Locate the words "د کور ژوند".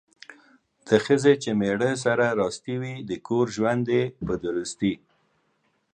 3.09-3.85